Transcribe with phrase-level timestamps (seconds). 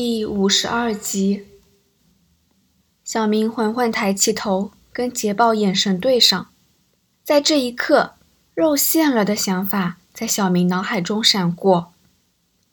[0.00, 1.44] 第五十二集，
[3.02, 6.46] 小明缓缓抬起头，跟捷豹眼神对上。
[7.24, 8.12] 在这一刻，
[8.54, 11.92] 肉馅了的想法在小明脑海中闪过，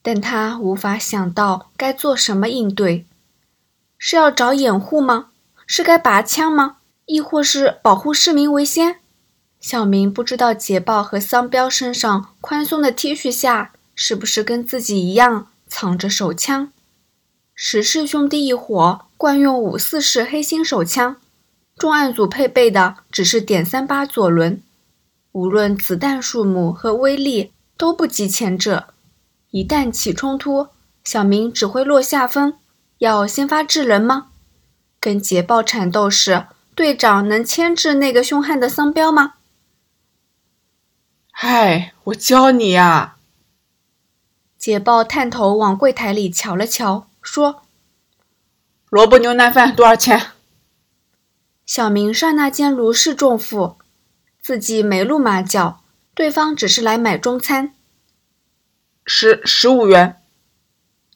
[0.04, 3.08] 但他无法想到该做什么应对。
[3.98, 5.30] 是要找掩护吗？
[5.66, 6.78] 是该拔枪吗？
[7.08, 8.98] 亦或是保护市民为先？
[9.60, 16.72] 小明不知道捷豹和桑彪身上宽松的 T 恤下是不是跟自己一样藏着手枪。
[17.58, 21.16] 石氏兄弟一伙惯用五四式黑心手枪，
[21.78, 24.62] 重案组配备的只是点三八左轮，
[25.32, 28.88] 无论子弹数目和威力都不及前者。
[29.52, 30.68] 一旦起冲突，
[31.06, 32.56] 小明只会落下风。
[32.98, 34.32] 要先发制人吗？
[35.00, 39.36] 跟捷豹缠斗时，队长能牵制那个凶悍的桑彪吗？
[41.32, 43.16] 嗨，我教你呀！
[44.58, 47.08] 捷豹探头往柜台里瞧了瞧。
[47.26, 47.64] 说
[48.90, 50.28] ：“萝卜牛腩饭多少钱？”
[51.66, 53.78] 小明刹那间如释重负，
[54.40, 55.82] 自己没露马脚，
[56.14, 57.74] 对方只是来买中餐。
[59.06, 60.22] 十十五元。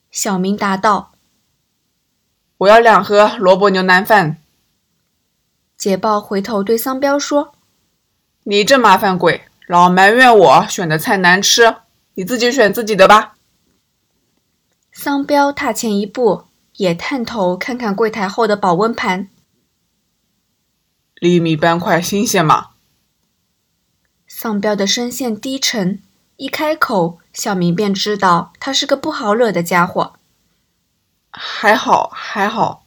[0.10, 1.12] 小明答道
[2.58, 4.38] ：“我要两盒萝卜牛腩饭。”
[5.78, 7.54] 捷豹回头对桑彪说
[8.44, 11.76] ：“你这麻烦鬼，老埋怨我选的菜难吃，
[12.16, 13.36] 你自己选自己的吧。”
[14.92, 16.44] 桑彪踏前一步，
[16.78, 19.30] 也探头看看柜台后的保温盘。
[21.16, 22.72] 粒米斑块新鲜吗？
[24.28, 26.02] 桑彪的声线低沉，
[26.38, 30.14] 一开口，小明便知道他是个不好惹的家伙。
[31.32, 32.86] 还好，还好。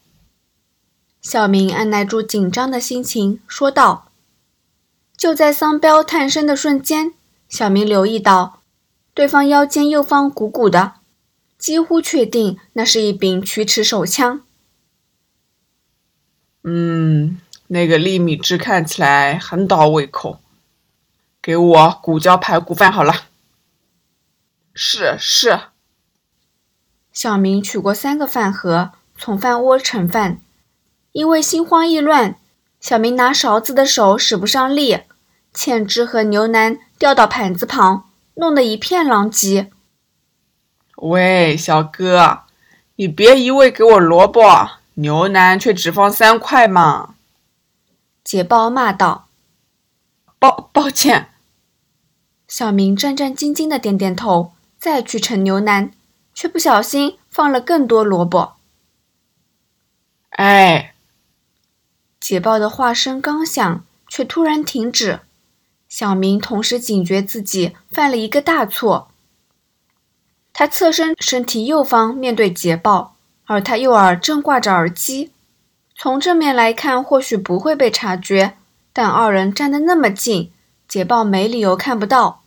[1.20, 4.08] 小明按耐住紧张的心情说道。
[5.16, 7.14] 就在桑彪探身的瞬间，
[7.48, 8.60] 小明留意到，
[9.14, 10.94] 对方腰间右方鼓鼓的。
[11.62, 14.42] 几乎确定那是一柄曲尺手枪。
[16.64, 20.40] 嗯，那个粒米汁看起来很倒胃口，
[21.40, 23.28] 给我骨胶排骨饭好了。
[24.74, 25.60] 是是。
[27.12, 30.40] 小明取过三个饭盒，从饭窝盛饭。
[31.12, 32.40] 因为心慌意乱，
[32.80, 34.98] 小明拿勺子的手使不上力，
[35.54, 39.70] 芡汁和牛腩掉到盘子旁，弄得一片狼藉。
[41.02, 42.42] 喂，小哥，
[42.94, 47.16] 你别一味给我萝卜牛腩，却只放三块嘛！
[48.22, 49.26] 捷豹骂道。
[50.38, 51.30] 抱抱歉。
[52.46, 55.90] 小明战战兢兢的点点头，再去盛牛腩，
[56.32, 58.54] 却不小心放了更多萝卜。
[60.30, 60.94] 哎！
[62.20, 65.18] 捷豹的话声刚响，却突然停止。
[65.88, 69.08] 小明同时警觉自己犯了一个大错。
[70.52, 73.14] 他侧身，身体右方面对捷豹，
[73.46, 75.30] 而他右耳正挂着耳机。
[75.96, 78.56] 从正面来看，或许不会被察觉，
[78.92, 80.52] 但二人站得那么近，
[80.86, 82.42] 捷豹没理由看不到。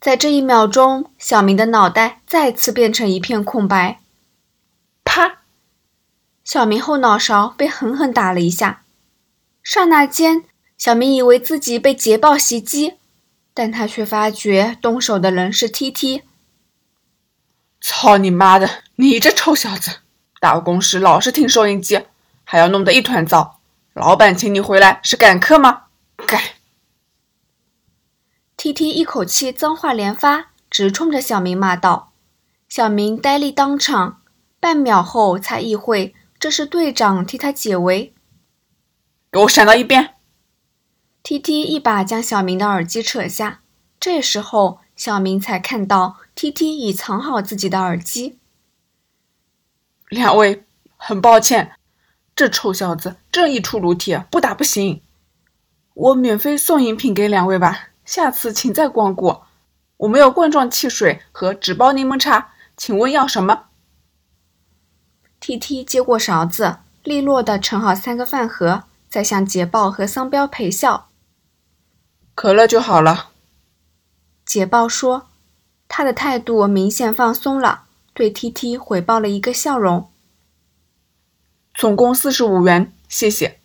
[0.00, 4.00] 在这一秒钟，小明的脑袋再次变成一片空白。
[5.04, 5.40] 啪！
[6.42, 8.82] 小明后脑勺被狠狠打了一下。
[9.62, 10.44] 刹那间，
[10.76, 12.94] 小明以为自己被捷豹袭击，
[13.54, 16.22] 但他却发觉动手的人是 T T。
[17.80, 18.68] 操你妈的！
[18.96, 20.00] 你这臭小子，
[20.38, 22.04] 打公时老是听收音机，
[22.44, 23.60] 还要弄得一团糟。
[23.94, 25.84] 老板请你回来是赶客吗？
[26.26, 26.40] 该
[28.56, 32.12] ！T T 一口气脏话连发，直冲着小明骂道。
[32.68, 34.20] 小明呆立当场，
[34.60, 38.14] 半秒后才意会这是队长替他解围。
[39.32, 40.14] 给我闪到一边
[41.22, 43.62] ！T T 一把将小明的耳机扯下，
[43.98, 46.18] 这时候小明才看到。
[46.40, 48.38] T T 已藏好自己的耳机。
[50.08, 50.64] 两位，
[50.96, 51.76] 很抱歉，
[52.34, 55.02] 这臭小子正一出炉铁，不打不行。
[55.92, 59.42] 我免费送饮品给两位吧，下次请再光顾。
[59.98, 63.66] 我们有罐装汽水和纸包柠檬茶，请问要什么
[65.40, 71.10] ？T T 接过勺子，利落的盛好三个饭盒，再向捷豹和桑彪陪笑。
[72.34, 73.32] 可乐就好了。
[74.46, 75.26] 捷豹说。
[75.92, 77.82] 他的态度明显放松了，
[78.14, 80.08] 对 T T 回报了一个笑容。
[81.74, 83.58] 总共四十五元，谢谢。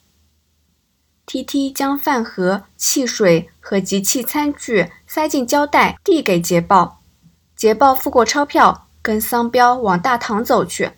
[1.27, 6.99] T T 将饭盒、汽水和集气餐具塞进胶袋，递给捷豹。
[7.55, 10.93] 捷豹付过钞票，跟桑彪往大堂走去。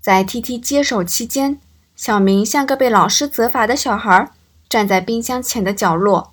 [0.00, 1.60] 在 T T 接手期间，
[1.96, 4.30] 小明像个被老师责罚的小孩，
[4.68, 6.32] 站在冰箱前的角落。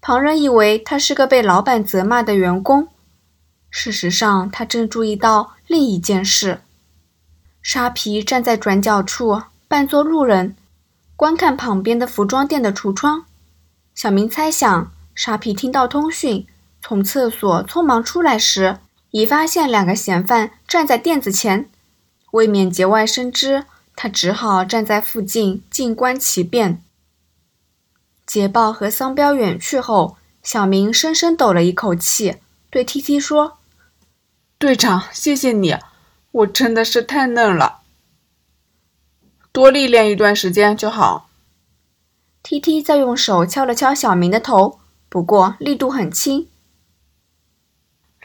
[0.00, 2.88] 旁人以为他是个被老板责骂的员工。
[3.74, 6.60] 事实上，他正注意到另一件事：
[7.62, 10.54] 沙皮站在转角处，扮作路人，
[11.16, 13.24] 观看旁边的服装店的橱窗。
[13.94, 16.46] 小明猜想，沙皮听到通讯，
[16.82, 18.78] 从厕所匆忙出来时，
[19.10, 21.70] 已发现两个嫌犯站在店子前，
[22.32, 23.64] 为免节外生枝，
[23.96, 26.82] 他只好站在附近静观其变。
[28.26, 32.36] 捷豹和桑彪远去后，小明深深抖了一口气，
[32.70, 33.58] 对 T T 说
[34.62, 35.76] ：“队长，谢谢你，
[36.30, 37.80] 我真的是太嫩了，
[39.50, 41.28] 多历练一段时间就好。”
[42.44, 44.78] T T 再用手敲了敲小明的头，
[45.08, 46.48] 不过力度很轻。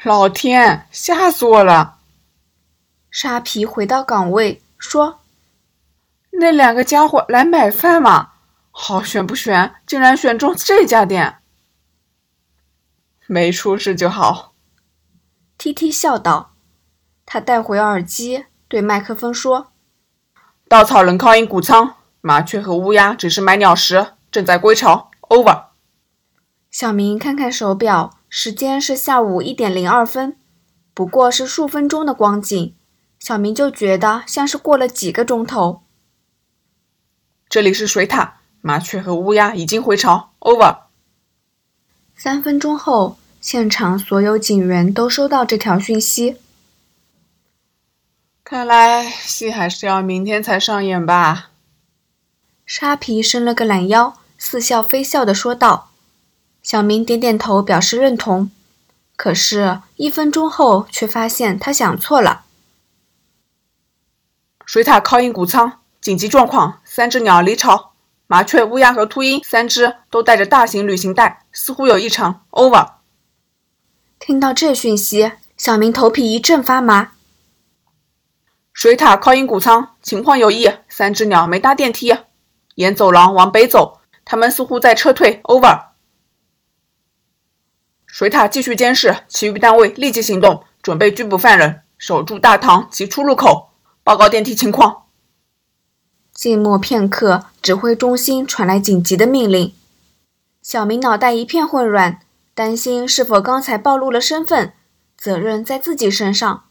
[0.04, 1.98] 老天，吓死我了！
[3.10, 5.22] 沙皮回到岗位说
[6.40, 8.34] ：“那两个家伙来买饭嘛？
[8.70, 11.38] 好选不选，竟然选中这家店。
[13.26, 14.54] 没出事就好。
[15.58, 16.54] ”T T 笑道。
[17.26, 19.72] 他带回耳机，对麦克风说
[20.70, 25.12] ：“稻草人靠近谷仓。”麻雀和乌鸦只是买鸟食，正在归巢。
[25.30, 25.68] Over。
[26.70, 30.38] 小明看看手表，时间是下午一点零二分，
[30.94, 32.76] 不过是数分钟的光景，
[33.20, 35.84] 小明就觉得像是过了几个钟头。
[37.48, 40.34] 这里是水塔，麻雀和乌鸦已经回巢。
[40.40, 40.80] Over。
[42.16, 46.36] 三分钟后，现场所有警员都收到这条讯息。
[48.44, 51.52] 看来戏还是要明天才上演吧。
[52.66, 55.92] 沙皮伸了个懒腰，似笑非笑地说道
[56.62, 58.52] ：“小明点点头，表示认同。
[59.16, 62.44] 可是，一分钟后却发现他想错了。
[64.66, 67.94] 水塔靠近谷仓，紧急状况，三只鸟离巢，
[68.28, 72.42] 麻雀、乌鸦和秃鹰三只都带着大型旅行袋，似乎有异常。
[72.52, 72.97] Over。
[74.20, 77.12] 听到这讯息，小明头皮一阵发麻。
[78.74, 82.16] 水塔靠近谷仓，情况有异，三只鸟没搭电梯。
[82.76, 85.42] 沿走廊往北走，他们似乎在撤退。
[85.44, 85.86] Over。
[88.06, 93.70] 水塔继续监视，其余单位立即行动，准备拘捕犯人，守住大堂及出入口，
[94.04, 95.04] 报告电梯情况。
[96.34, 99.74] 静默片刻，指挥中心传来紧急的命令。
[100.62, 102.20] 小明脑袋一片混乱，
[102.58, 104.74] 担心是否刚才暴露了身份，
[105.16, 106.64] 责任在自己身上。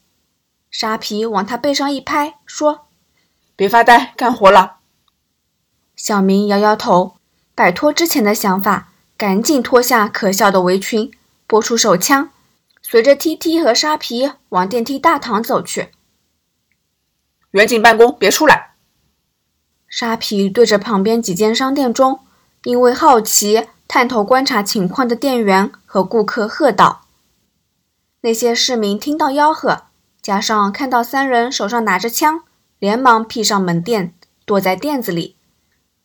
[0.69, 2.89] 沙皮往他背上一拍，说
[3.55, 4.79] ：“别发呆，干活了。”
[5.95, 7.19] 小明摇摇头，
[7.55, 11.13] 摆脱之前的想法，赶紧脱下可笑的围裙，
[11.47, 12.31] 拨出手枪，
[12.83, 15.91] 随着 T T 和沙皮往电梯大堂走去。
[17.53, 18.75] 远景办公，别出来！
[19.87, 22.19] 沙皮对着旁边几间商店中
[22.65, 27.07] 因为好奇探头观察情况的店员和顾客喝道。
[28.21, 29.85] 那些市民听到吆喝，
[30.21, 32.43] 加上看到三人手上拿着枪，
[32.79, 34.13] 连忙披上门店，
[34.45, 35.37] 躲在店子里。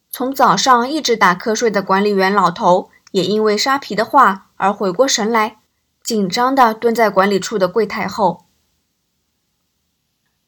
[0.10, 5.58] 从早上一直打瞌睡的管理员老头，也因为沙皮的话而回过神来，
[6.02, 8.46] 紧张地蹲在管理处的柜台后。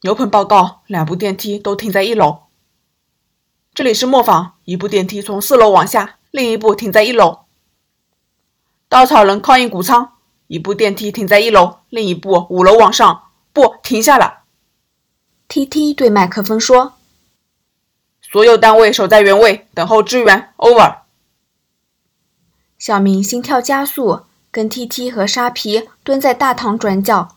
[0.03, 2.43] 牛棚报告，两部电梯都停在一楼。
[3.73, 7.41] 这里是磨坊，一部电梯从四楼往下，另一部停在一楼。
[8.89, 10.13] 稻草人靠近谷仓，
[10.47, 13.25] 一部电梯停在一楼，另一部五楼往上。
[13.53, 14.39] 不，停下了。
[15.47, 16.93] T T 对麦克风说。
[18.19, 20.51] 所有单位守在原位，等候支援。
[20.57, 21.01] Over。
[22.79, 27.35] 小明心跳加速，跟 T T 和沙皮蹲在大堂转角。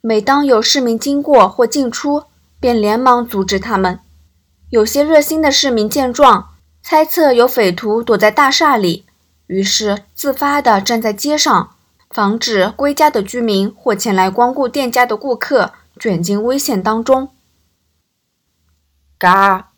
[0.00, 2.24] 每当有市民经过或进出，
[2.58, 4.00] 便连忙阻止他们。
[4.70, 6.51] 有些热心的市民见状，
[6.82, 9.06] 猜测有匪徒躲在大厦里，
[9.46, 11.76] 于是自发地站在街上，
[12.10, 17.30] 防止归家的居民或前来光顾店家的顾客卷进危险当中。
[19.16, 19.70] 嘎。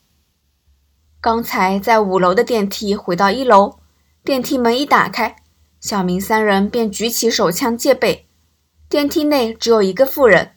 [1.20, 3.78] 刚才在五楼的电梯回到一楼，
[4.22, 5.36] 电梯门一打开，
[5.80, 8.26] 小明三人便举起手枪戒备。
[8.88, 10.52] 电梯内只有一个妇人，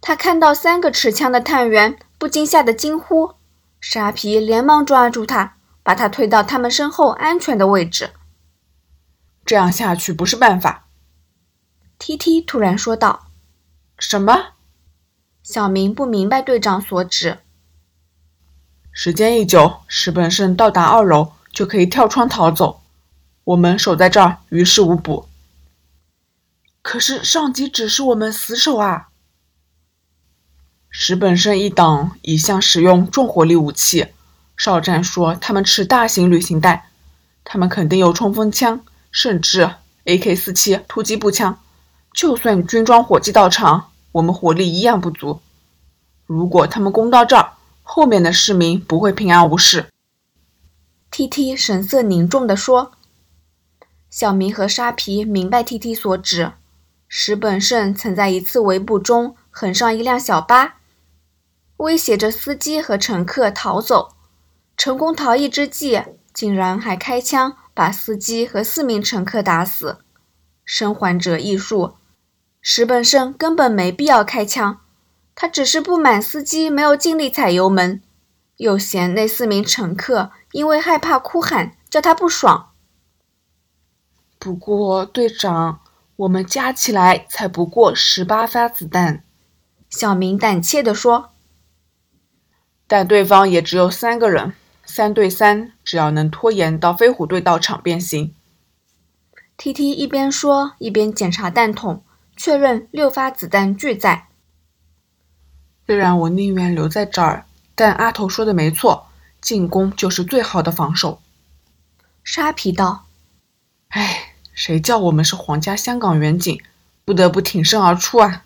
[0.00, 3.32] 她看到三个持枪的探员，不禁吓得惊呼。
[3.80, 8.10] 沙皮连忙抓住他，把他推到他们身后安全的位置。
[9.44, 10.88] 这样下去不是办法
[11.98, 13.28] ，T T 突然说道。
[13.96, 14.54] 什么？
[15.44, 17.38] 小明不明白队长所指。
[18.90, 22.82] 时间一久，石本胜到达二楼就可以跳窗逃走。
[23.44, 25.28] 我们守在这儿于事无补。
[26.80, 29.10] 可是上级指示我们死守啊！
[30.88, 34.13] 石本胜一党一向使用重火力武器，
[34.56, 36.88] 少战说他们持大型旅行袋，
[37.44, 38.80] 他们肯定有冲锋枪，
[39.10, 39.70] 甚至
[40.04, 41.58] AK-47 突击步枪。
[42.12, 45.40] 就算军装火器到场，我们火力一样不足。
[46.26, 49.86] 如果他们攻到这儿，后面的市民不会平安无事。
[51.10, 52.92] T T 神色凝重地说。
[54.08, 56.52] 小明和沙皮明白 T T 所指。
[57.08, 60.76] 石本胜曾在一次围捕中横上一辆小巴，
[61.78, 64.13] 威胁着司机和乘客逃走。
[64.76, 66.02] 成功逃逸之际，
[66.32, 69.98] 竟然还开枪把司机和四名乘客打死。
[70.64, 71.96] 生还者忆述：
[72.60, 74.80] 石本胜根本没必要开枪，
[75.34, 78.02] 他只是不满司机没有尽力踩油门，
[78.56, 82.70] 又嫌那四名乘客因为害怕哭喊，叫他不爽。
[84.38, 85.80] 不过，队长，
[86.16, 89.22] 我们加起来才不过十八发子弹。”
[89.88, 91.32] 小明胆怯地说。
[92.86, 94.52] “但对方也只有三个人，
[94.86, 98.34] 三对三，只要能拖延到飞虎队到场便行。
[99.56, 102.02] ”T T 一边说一边检查弹筒，
[102.36, 104.28] 确认六发子弹俱在。
[105.86, 109.06] 虽然我宁愿留在这儿，但阿头说的没错，
[109.40, 111.20] 进攻就是最好的防守。”
[112.24, 113.06] 沙皮道。
[113.88, 116.62] “哎。”谁叫我们是皇家香港远景，
[117.04, 118.44] 不得不挺身而出啊！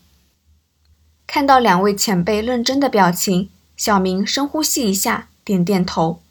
[1.26, 6.23] 看到两位前辈认真的表情，小明深呼吸一下，点点头。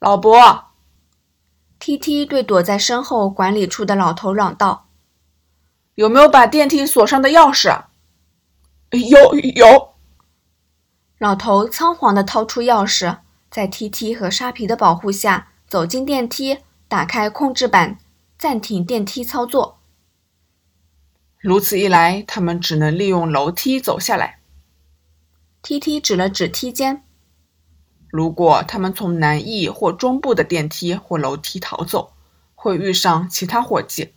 [0.00, 0.70] 老伯
[1.78, 4.88] ，T T 对躲在身后管理处的老头嚷道
[5.94, 7.84] ：“有没有把电梯锁上的钥匙
[8.96, 9.92] ？”“有有。”
[11.18, 13.18] 老头仓皇地掏出钥匙，
[13.50, 16.58] 在 T T 和沙皮的保护下走进电梯。
[16.88, 17.98] 打开控制板，
[18.36, 19.78] 暂停电梯操作。
[21.38, 24.40] 如此一来，他们只能利用楼梯走下来。
[25.62, 27.04] T T 指了指梯间。
[28.10, 32.12] 如果他们从南翼或中部的电梯或楼梯逃走，
[32.54, 34.12] 会遇上其他伙计。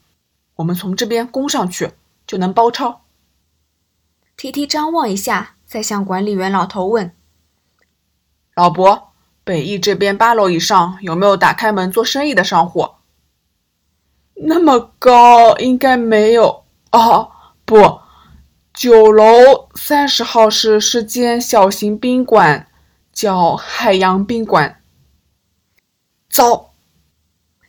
[0.55, 1.91] 我们从这边攻上去，
[2.27, 3.01] 就能包抄。
[4.35, 7.15] T T 张望一下，再向管理员老头问
[8.55, 9.09] ：“老伯。”
[9.45, 12.91] 北翼这边八楼以上有没有打开门做生意的商户？
[14.35, 17.29] 那么高应该没有哦。
[17.65, 17.99] 不，
[18.73, 22.67] 九楼三十号室是间小型宾馆，
[23.13, 24.81] 叫海洋宾馆。
[26.29, 26.71] 糟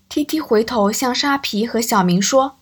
[0.09, 2.57] ！T T 回头向沙皮和小明说：“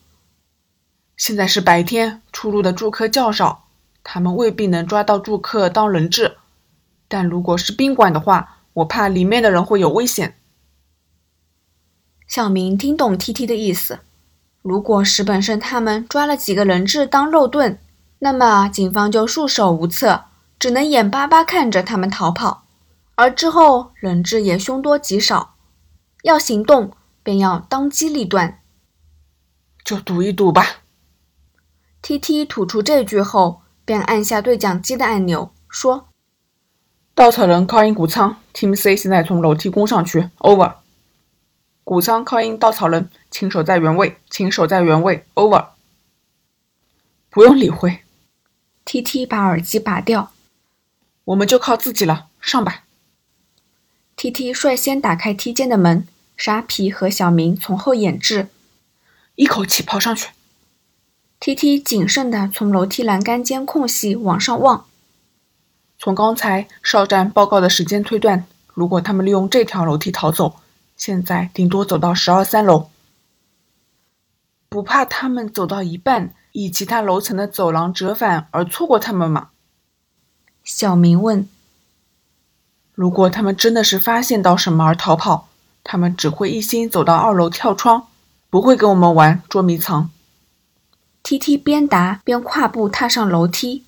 [1.16, 3.64] 现在是白天，出入的住客较少，
[4.04, 6.36] 他们未必能抓到住客当人质。
[7.08, 10.38] 但如果是宾馆的话，”我怕里面的人会有危险。
[12.26, 13.98] 小明听懂 T T 的意思，
[14.62, 17.78] 如果石本胜他们抓了几个人质当肉盾，
[18.20, 20.24] 那么警方就束手无策，
[20.58, 22.61] 只能眼巴巴看着他们逃跑。
[23.14, 25.56] 而之后人质也凶多吉少，
[26.22, 26.92] 要行动
[27.22, 28.60] 便要当机立断。
[29.84, 30.82] 就赌一赌吧。
[32.00, 36.08] T T 吐出这句后，便按下对讲机的按钮，说。
[37.14, 40.76] 稻草人靠音谷仓，Team C 现在从楼梯攻上去，Over。
[41.84, 45.66] 谷仓靠音稻草人，请守在原位，请守在原位，Over。
[47.28, 48.00] 不用理会。
[48.84, 50.32] TT 把耳机拔掉，
[51.24, 52.84] 我们就靠自己了，上吧。
[54.22, 58.46] TT 率先打开梯间的门，沙皮和小明从后掩至，
[59.34, 60.30] 一口气跑上去。
[61.40, 64.86] TT 谨慎地从楼梯栏杆间空隙往上望。
[65.98, 70.54] 从刚才哨站报告的时间推断，如果他们利用这条楼梯逃走，
[70.96, 72.90] 现在顶多走到十二三楼。
[74.68, 79.48] 不怕他们走到一半，以其他楼层的走廊折返而错过他们吗？
[80.62, 81.48] 小明问。
[83.02, 85.48] 如果他们真的是发现到什么而逃跑，
[85.82, 88.06] 他们只会一心走到二楼跳窗，
[88.48, 90.08] 不会跟我们玩捉迷藏。
[91.24, 93.82] T T 边答边跨步踏上楼梯。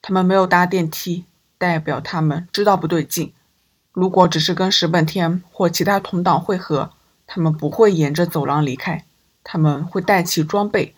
[0.00, 1.26] 他们没有搭电梯，
[1.58, 3.34] 代表他们知道不对劲。
[3.92, 6.92] 如果只是跟石本天或其他同党会合，
[7.26, 9.04] 他们不会沿着走廊离开，
[9.44, 10.94] 他们会带齐装备，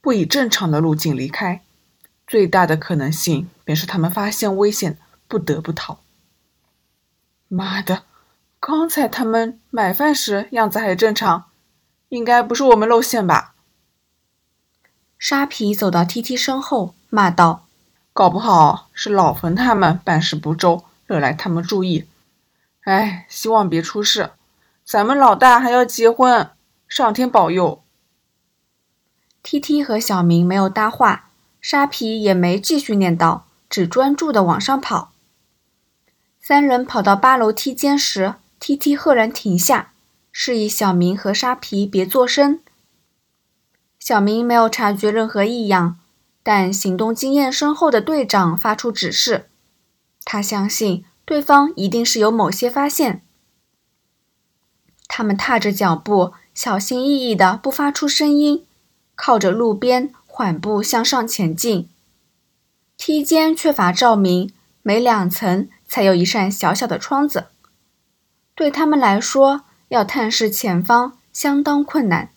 [0.00, 1.62] 不以正常的路径离开。
[2.26, 6.00] 最大的可能性便是他们发现危险，不得不逃。
[7.52, 8.04] 妈的，
[8.60, 11.46] 刚才他们买饭时样子还正常，
[12.08, 13.54] 应该不是我们露馅吧？
[15.18, 17.66] 沙皮走到 T T 身后，骂道。
[18.12, 22.06] 搞不好是老冯他们办事不周，惹来他们注意。
[22.82, 24.30] 哎，希望别出事。
[24.84, 26.50] 咱们老大还要结婚，
[26.86, 27.82] 上天保佑。
[29.42, 31.30] T T 和小明没有搭话，
[31.60, 35.10] 沙皮也没继续念叨，只专注的往上跑。
[36.50, 39.92] 三人跑到八楼梯间时，T T 赫然停下，
[40.32, 42.58] 示意小明和沙皮别作声。
[44.00, 46.00] 小明没有察觉任何异样。
[46.42, 49.46] 但行动经验深厚的队长发出指示，
[50.24, 53.22] 他相信对方一定是有某些发现。
[55.06, 58.66] 他们踏着脚步，小心翼翼的不发出声音，
[59.14, 61.88] 靠着路边缓步向上前进。
[62.96, 64.52] 梯间缺乏照明，
[64.82, 67.48] 每两层才有一扇小小的窗子。
[68.54, 72.30] 对他们来说，要探视前方相当困难。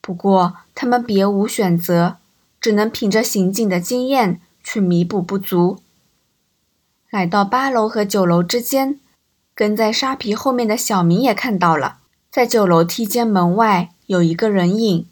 [0.00, 2.16] 不过，他们别无选择，
[2.60, 5.80] 只能凭着行进的经验去弥补不足。
[7.10, 8.98] 来到八楼和九楼之间。
[9.56, 15.06] 跟在沙皮后面的小明也看到了，在九楼梯间门外有一个人影。